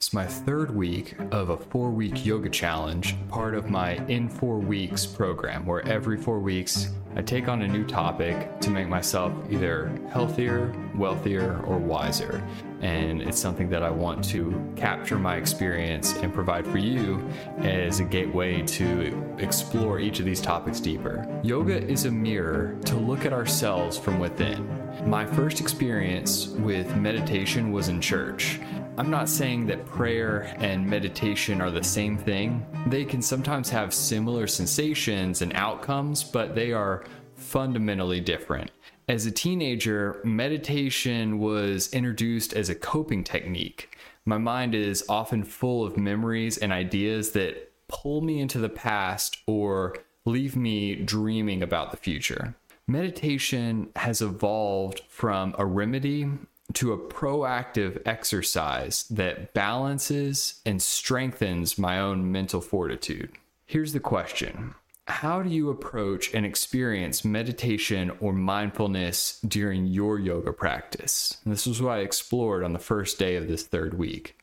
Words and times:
It's 0.00 0.14
my 0.14 0.24
third 0.24 0.74
week 0.74 1.14
of 1.30 1.50
a 1.50 1.58
four 1.58 1.90
week 1.90 2.24
yoga 2.24 2.48
challenge, 2.48 3.14
part 3.28 3.54
of 3.54 3.68
my 3.68 3.96
In 4.06 4.30
Four 4.30 4.58
Weeks 4.58 5.04
program, 5.04 5.66
where 5.66 5.86
every 5.86 6.16
four 6.16 6.38
weeks 6.40 6.88
I 7.16 7.20
take 7.20 7.48
on 7.48 7.60
a 7.60 7.68
new 7.68 7.84
topic 7.84 8.62
to 8.62 8.70
make 8.70 8.88
myself 8.88 9.30
either 9.50 9.92
healthier, 10.10 10.74
wealthier, 10.94 11.62
or 11.66 11.76
wiser. 11.76 12.42
And 12.80 13.20
it's 13.20 13.38
something 13.38 13.68
that 13.70 13.82
I 13.82 13.90
want 13.90 14.24
to 14.30 14.72
capture 14.76 15.18
my 15.18 15.36
experience 15.36 16.14
and 16.16 16.32
provide 16.32 16.66
for 16.66 16.78
you 16.78 17.26
as 17.58 18.00
a 18.00 18.04
gateway 18.04 18.62
to 18.62 19.36
explore 19.38 20.00
each 20.00 20.18
of 20.18 20.24
these 20.24 20.40
topics 20.40 20.80
deeper. 20.80 21.26
Yoga 21.42 21.86
is 21.86 22.06
a 22.06 22.10
mirror 22.10 22.78
to 22.86 22.96
look 22.96 23.26
at 23.26 23.32
ourselves 23.32 23.98
from 23.98 24.18
within. 24.18 24.66
My 25.08 25.26
first 25.26 25.60
experience 25.60 26.48
with 26.48 26.96
meditation 26.96 27.72
was 27.72 27.88
in 27.88 28.00
church. 28.00 28.60
I'm 28.98 29.10
not 29.10 29.28
saying 29.28 29.66
that 29.68 29.86
prayer 29.86 30.54
and 30.58 30.86
meditation 30.86 31.60
are 31.60 31.70
the 31.70 31.82
same 31.82 32.18
thing. 32.18 32.66
They 32.86 33.04
can 33.04 33.22
sometimes 33.22 33.70
have 33.70 33.94
similar 33.94 34.46
sensations 34.46 35.42
and 35.42 35.54
outcomes, 35.54 36.22
but 36.22 36.54
they 36.54 36.72
are 36.72 37.04
fundamentally 37.34 38.20
different. 38.20 38.70
As 39.10 39.26
a 39.26 39.32
teenager, 39.32 40.20
meditation 40.22 41.40
was 41.40 41.92
introduced 41.92 42.52
as 42.52 42.68
a 42.68 42.76
coping 42.76 43.24
technique. 43.24 43.98
My 44.24 44.38
mind 44.38 44.72
is 44.72 45.04
often 45.08 45.42
full 45.42 45.84
of 45.84 45.96
memories 45.96 46.58
and 46.58 46.72
ideas 46.72 47.32
that 47.32 47.72
pull 47.88 48.20
me 48.20 48.38
into 48.38 48.60
the 48.60 48.68
past 48.68 49.38
or 49.48 49.96
leave 50.26 50.54
me 50.54 50.94
dreaming 50.94 51.60
about 51.60 51.90
the 51.90 51.96
future. 51.96 52.54
Meditation 52.86 53.88
has 53.96 54.22
evolved 54.22 55.00
from 55.08 55.56
a 55.58 55.66
remedy 55.66 56.28
to 56.74 56.92
a 56.92 56.98
proactive 56.98 58.00
exercise 58.06 59.08
that 59.10 59.52
balances 59.54 60.60
and 60.64 60.80
strengthens 60.80 61.76
my 61.76 61.98
own 61.98 62.30
mental 62.30 62.60
fortitude. 62.60 63.32
Here's 63.66 63.92
the 63.92 63.98
question 63.98 64.76
How 65.10 65.42
do 65.42 65.50
you 65.50 65.70
approach 65.70 66.32
and 66.32 66.46
experience 66.46 67.24
meditation 67.24 68.12
or 68.20 68.32
mindfulness 68.32 69.40
during 69.40 69.86
your 69.86 70.20
yoga 70.20 70.52
practice? 70.52 71.38
And 71.44 71.52
this 71.52 71.66
is 71.66 71.82
what 71.82 71.98
I 71.98 71.98
explored 71.98 72.62
on 72.62 72.72
the 72.72 72.78
first 72.78 73.18
day 73.18 73.34
of 73.34 73.48
this 73.48 73.64
third 73.64 73.98
week. 73.98 74.38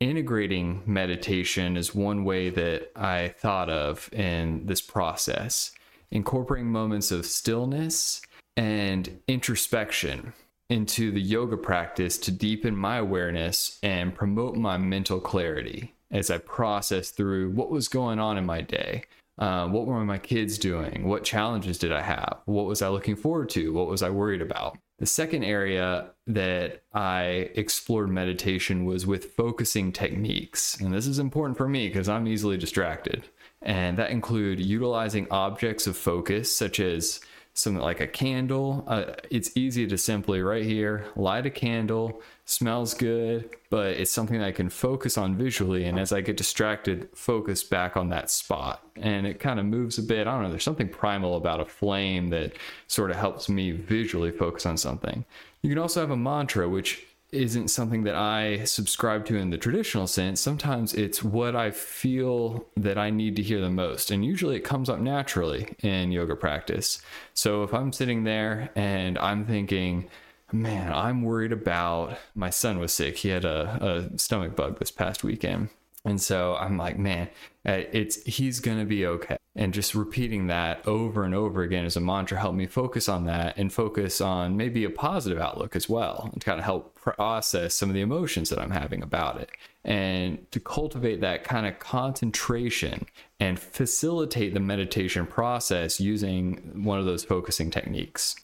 Integrating 0.00 0.82
meditation 0.86 1.76
is 1.76 1.94
one 1.94 2.24
way 2.24 2.50
that 2.50 2.90
I 2.96 3.28
thought 3.38 3.70
of 3.70 4.12
in 4.12 4.66
this 4.66 4.82
process, 4.82 5.70
incorporating 6.10 6.72
moments 6.72 7.12
of 7.12 7.24
stillness 7.24 8.22
and 8.56 9.20
introspection 9.28 10.32
into 10.68 11.12
the 11.12 11.22
yoga 11.22 11.56
practice 11.56 12.18
to 12.18 12.32
deepen 12.32 12.76
my 12.76 12.96
awareness 12.96 13.78
and 13.84 14.14
promote 14.14 14.56
my 14.56 14.76
mental 14.76 15.20
clarity 15.20 15.94
as 16.10 16.28
I 16.28 16.38
process 16.38 17.10
through 17.10 17.50
what 17.52 17.70
was 17.70 17.86
going 17.86 18.18
on 18.18 18.36
in 18.36 18.44
my 18.44 18.62
day. 18.62 19.04
Uh, 19.38 19.66
what 19.68 19.86
were 19.86 20.04
my 20.04 20.18
kids 20.18 20.58
doing? 20.58 21.08
What 21.08 21.24
challenges 21.24 21.78
did 21.78 21.92
I 21.92 22.02
have? 22.02 22.40
What 22.44 22.66
was 22.66 22.82
I 22.82 22.88
looking 22.88 23.16
forward 23.16 23.48
to? 23.50 23.72
What 23.72 23.88
was 23.88 24.02
I 24.02 24.10
worried 24.10 24.42
about? 24.42 24.78
The 24.98 25.06
second 25.06 25.42
area 25.42 26.10
that 26.28 26.82
I 26.92 27.50
explored 27.54 28.10
meditation 28.10 28.84
was 28.84 29.06
with 29.06 29.32
focusing 29.32 29.90
techniques. 29.90 30.80
And 30.80 30.92
this 30.92 31.06
is 31.06 31.18
important 31.18 31.56
for 31.56 31.66
me 31.66 31.88
because 31.88 32.08
I'm 32.08 32.28
easily 32.28 32.56
distracted. 32.56 33.24
And 33.62 33.96
that 33.98 34.10
include 34.10 34.60
utilizing 34.60 35.26
objects 35.30 35.86
of 35.86 35.96
focus 35.96 36.54
such 36.54 36.78
as 36.78 37.20
something 37.54 37.82
like 37.82 38.00
a 38.00 38.06
candle. 38.06 38.84
Uh, 38.86 39.12
it's 39.30 39.54
easy 39.56 39.86
to 39.86 39.98
simply 39.98 40.40
right 40.40 40.64
here 40.64 41.06
light 41.16 41.44
a 41.44 41.50
candle, 41.50 42.22
smells 42.44 42.94
good, 42.94 43.50
but 43.68 43.88
it's 43.88 44.10
something 44.10 44.42
I 44.42 44.52
can 44.52 44.70
focus 44.70 45.18
on 45.18 45.36
visually. 45.36 45.84
And 45.84 45.98
as 45.98 46.12
I 46.12 46.22
get 46.22 46.36
distracted, 46.36 47.08
focus 47.14 47.62
back 47.62 47.96
on 47.96 48.08
that 48.08 48.30
spot. 48.30 48.82
And 48.96 49.26
it 49.26 49.38
kind 49.38 49.60
of 49.60 49.66
moves 49.66 49.98
a 49.98 50.02
bit. 50.02 50.26
I 50.26 50.32
don't 50.32 50.44
know, 50.44 50.50
there's 50.50 50.64
something 50.64 50.88
primal 50.88 51.36
about 51.36 51.60
a 51.60 51.66
flame 51.66 52.28
that 52.28 52.52
sort 52.86 53.10
of 53.10 53.16
helps 53.16 53.48
me 53.48 53.72
visually 53.72 54.30
focus 54.30 54.64
on 54.64 54.76
something. 54.76 55.24
You 55.60 55.68
can 55.68 55.78
also 55.78 56.00
have 56.00 56.10
a 56.10 56.16
mantra, 56.16 56.68
which 56.68 57.06
isn't 57.32 57.68
something 57.68 58.04
that 58.04 58.14
I 58.14 58.64
subscribe 58.64 59.24
to 59.26 59.36
in 59.36 59.50
the 59.50 59.58
traditional 59.58 60.06
sense. 60.06 60.40
Sometimes 60.40 60.92
it's 60.92 61.24
what 61.24 61.56
I 61.56 61.70
feel 61.70 62.66
that 62.76 62.98
I 62.98 63.10
need 63.10 63.36
to 63.36 63.42
hear 63.42 63.60
the 63.60 63.70
most. 63.70 64.10
And 64.10 64.24
usually 64.24 64.56
it 64.56 64.64
comes 64.64 64.88
up 64.88 65.00
naturally 65.00 65.74
in 65.82 66.12
yoga 66.12 66.36
practice. 66.36 67.00
So 67.34 67.62
if 67.62 67.72
I'm 67.72 67.92
sitting 67.92 68.24
there 68.24 68.70
and 68.76 69.18
I'm 69.18 69.46
thinking, 69.46 70.10
man, 70.52 70.92
I'm 70.92 71.22
worried 71.22 71.52
about 71.52 72.18
my 72.34 72.50
son 72.50 72.78
was 72.78 72.92
sick. 72.92 73.16
He 73.16 73.30
had 73.30 73.46
a, 73.46 74.10
a 74.12 74.18
stomach 74.18 74.54
bug 74.54 74.78
this 74.78 74.90
past 74.90 75.24
weekend. 75.24 75.70
And 76.04 76.20
so 76.20 76.56
I'm 76.56 76.76
like, 76.76 76.98
man, 76.98 77.28
uh, 77.66 77.82
it's 77.92 78.22
he's 78.24 78.60
gonna 78.60 78.84
be 78.84 79.06
okay. 79.06 79.36
And 79.54 79.74
just 79.74 79.94
repeating 79.94 80.46
that 80.46 80.86
over 80.88 81.24
and 81.24 81.34
over 81.34 81.62
again 81.62 81.84
as 81.84 81.96
a 81.96 82.00
mantra 82.00 82.40
helped 82.40 82.56
me 82.56 82.66
focus 82.66 83.06
on 83.06 83.26
that 83.26 83.58
and 83.58 83.70
focus 83.70 84.22
on 84.22 84.56
maybe 84.56 84.84
a 84.84 84.90
positive 84.90 85.38
outlook 85.38 85.76
as 85.76 85.90
well, 85.90 86.30
and 86.32 86.42
kind 86.42 86.58
of 86.58 86.64
help 86.64 86.94
process 86.94 87.74
some 87.74 87.90
of 87.90 87.94
the 87.94 88.00
emotions 88.00 88.48
that 88.48 88.58
I'm 88.58 88.70
having 88.70 89.02
about 89.02 89.38
it. 89.42 89.50
And 89.84 90.50
to 90.52 90.60
cultivate 90.60 91.20
that 91.20 91.44
kind 91.44 91.66
of 91.66 91.78
concentration 91.80 93.04
and 93.40 93.60
facilitate 93.60 94.54
the 94.54 94.60
meditation 94.60 95.26
process 95.26 96.00
using 96.00 96.84
one 96.84 96.98
of 96.98 97.04
those 97.04 97.24
focusing 97.24 97.70
techniques. 97.70 98.36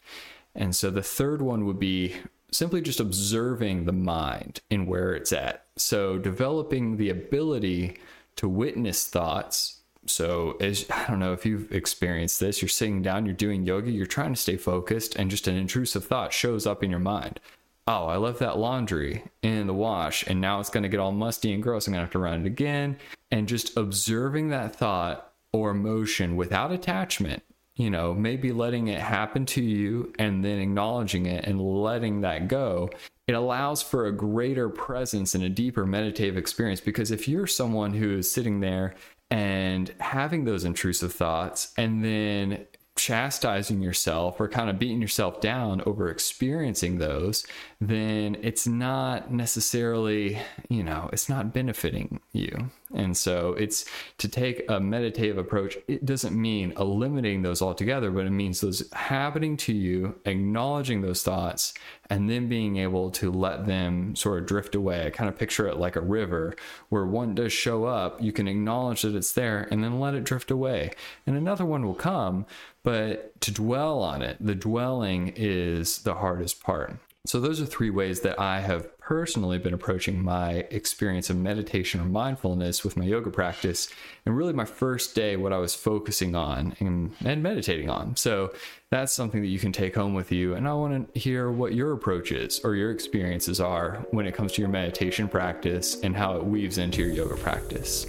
And 0.54 0.76
so 0.76 0.90
the 0.90 1.02
third 1.02 1.40
one 1.40 1.64
would 1.64 1.78
be 1.78 2.16
simply 2.50 2.82
just 2.82 3.00
observing 3.00 3.84
the 3.84 3.92
mind 3.92 4.60
and 4.70 4.86
where 4.86 5.14
it's 5.14 5.32
at. 5.32 5.64
So 5.76 6.19
developing 6.19 6.98
the 6.98 7.08
ability 7.08 7.96
to 8.36 8.48
witness 8.48 9.06
thoughts. 9.06 9.78
So 10.08 10.56
as 10.60 10.86
I 10.91 11.06
don't 11.06 11.19
know 11.19 11.32
if 11.32 11.46
you've 11.46 11.72
experienced 11.72 12.41
this, 12.41 12.60
you're 12.62 12.69
sitting 12.69 13.02
down, 13.02 13.26
you're 13.26 13.34
doing 13.34 13.64
yoga, 13.64 13.91
you're 13.91 14.06
trying 14.06 14.34
to 14.34 14.41
stay 14.41 14.56
focused, 14.56 15.16
and 15.16 15.30
just 15.30 15.48
an 15.48 15.56
intrusive 15.56 16.04
thought 16.04 16.32
shows 16.32 16.66
up 16.66 16.82
in 16.82 16.91
your 16.91 16.98
mind. 16.98 17.41
Oh, 17.86 18.06
I 18.06 18.16
left 18.16 18.41
that 18.41 18.58
laundry 18.58 19.24
in 19.42 19.66
the 19.66 19.72
wash 19.74 20.26
and 20.26 20.42
now 20.42 20.60
it's 20.60 20.69
going 20.69 20.82
to 20.82 20.91
get 20.91 21.00
all 21.00 21.12
musty 21.12 21.54
and 21.54 21.62
gross. 21.62 21.86
I'm 21.86 21.92
going 21.94 22.00
to 22.00 22.04
have 22.04 22.12
to 22.12 22.19
run 22.19 22.42
it 22.42 22.46
again. 22.46 22.98
And 23.30 23.48
just 23.48 23.78
observing 23.78 24.50
that 24.50 24.76
thought 24.76 25.32
or 25.52 25.70
emotion 25.70 26.36
without 26.36 26.70
attachment 26.70 27.42
you 27.78 27.90
know, 27.90 28.12
maybe 28.12 28.52
letting 28.52 28.88
it 28.88 29.00
happen 29.00 29.46
to 29.46 29.62
you 29.62 30.12
and 30.19 30.44
then 30.44 30.58
acknowledging 30.58 31.26
it 31.26 31.44
and 31.44 31.60
letting 31.60 32.22
that 32.22 32.48
go, 32.48 32.90
it 33.28 33.34
allows 33.34 33.82
for 33.82 34.06
a 34.06 34.12
greater 34.12 34.69
presence 34.69 35.36
and 35.36 35.44
a 35.44 35.48
deeper 35.48 35.86
meditative 35.86 36.36
experience. 36.36 36.80
Because 36.80 37.12
if 37.12 37.28
you're 37.28 37.46
someone 37.46 37.92
who 37.94 38.19
is 38.19 38.30
sitting 38.30 38.58
there 38.58 38.96
and 39.31 39.93
having 40.00 40.44
those 40.44 40.65
intrusive 40.65 41.12
thoughts 41.12 41.72
and 41.77 42.05
then 42.05 42.66
chastising 42.98 43.81
yourself 43.81 44.41
or 44.41 44.48
kind 44.48 44.69
of 44.69 44.78
beating 44.78 45.00
yourself 45.00 45.41
down 45.41 45.81
over 45.86 46.10
experiencing 46.10 46.98
those, 46.98 47.47
then 47.81 48.36
it's 48.42 48.66
not 48.66 49.32
necessarily, 49.32 50.38
you 50.69 50.82
know, 50.82 51.08
it's 51.12 51.28
not 51.28 51.54
benefiting 51.54 52.20
you. 52.32 52.70
And 52.94 53.16
so 53.16 53.53
it's 53.53 53.84
to 54.19 54.28
take 54.28 54.64
a 54.69 54.81
meditative 54.81 55.38
approach. 55.38 55.76
It 55.87 56.04
doesn't 56.04 56.34
mean 56.34 56.72
eliminating 56.78 57.42
those 57.42 57.62
altogether, 57.62 58.10
but 58.10 58.26
it 58.26 58.31
means 58.31 58.60
those 58.60 58.91
happening 58.92 59.56
to 59.58 59.72
you, 59.72 60.19
acknowledging 60.25 61.03
those 61.03 61.22
thoughts, 61.22 61.75
and 62.10 62.28
then 62.28 62.48
being 62.48 62.78
able 62.78 63.10
to 63.10 63.31
let 63.31 63.66
them 63.66 64.16
sort 64.16 64.38
of 64.38 64.47
drift 64.47 64.75
away. 64.75 65.06
I 65.06 65.10
kind 65.10 65.28
of 65.28 65.38
picture 65.38 65.69
it 65.69 65.76
like 65.76 65.97
a 65.97 66.00
river 66.00 66.54
where 66.88 67.04
one 67.04 67.34
does 67.34 67.53
show 67.53 67.84
up, 67.84 68.20
you 68.22 68.32
can 68.32 68.48
acknowledge 68.48 69.03
that 69.03 69.14
it's 69.14 69.32
there 69.32 69.69
and 69.70 69.84
then 69.84 70.00
let 70.00 70.14
it 70.14 70.25
drift 70.25 70.50
away. 70.50 70.92
And 71.26 71.37
another 71.37 71.66
one 71.66 71.87
will 71.87 71.94
come, 71.94 72.47
but 72.88 73.38
to 73.43 73.53
dwell 73.53 74.03
on 74.03 74.22
it, 74.22 74.38
the 74.41 74.54
dwelling 74.54 75.34
is 75.37 75.99
the 75.99 76.15
hardest 76.15 76.62
part. 76.62 76.97
So, 77.26 77.38
those 77.38 77.60
are 77.60 77.66
three 77.66 77.91
ways 77.91 78.21
that 78.21 78.41
I 78.41 78.60
have 78.60 78.99
personally 78.99 79.59
been 79.59 79.75
approaching 79.75 80.22
my 80.22 80.65
experience 80.71 81.28
of 81.28 81.37
meditation 81.37 82.00
or 82.00 82.06
mindfulness 82.06 82.85
with 82.85 82.96
my 82.96 83.05
yoga 83.05 83.29
practice. 83.29 83.90
And 84.25 84.35
really, 84.35 84.55
my 84.55 84.64
first 84.64 85.14
day, 85.14 85.37
what 85.37 85.52
I 85.52 85.58
was 85.58 85.75
focusing 85.75 86.35
on 86.35 86.75
and, 86.81 87.14
and 87.26 87.43
meditating 87.43 87.90
on. 87.90 88.17
So, 88.17 88.55
that's 88.90 89.12
something 89.12 89.43
that 89.43 89.49
you 89.49 89.58
can 89.58 89.70
take 89.73 89.94
home 89.94 90.14
with 90.14 90.32
you. 90.32 90.55
And 90.55 90.67
I 90.67 90.73
want 90.73 91.12
to 91.12 91.20
hear 91.20 91.50
what 91.50 91.75
your 91.75 91.93
approach 91.93 92.32
is 92.32 92.58
or 92.64 92.75
your 92.75 92.90
experiences 92.90 93.61
are 93.61 94.06
when 94.12 94.26
it 94.26 94.35
comes 94.35 94.52
to 94.52 94.62
your 94.62 94.70
meditation 94.70 95.29
practice 95.29 96.00
and 96.00 96.17
how 96.17 96.37
it 96.37 96.44
weaves 96.46 96.79
into 96.79 97.02
your 97.02 97.12
yoga 97.12 97.37
practice. 97.37 98.06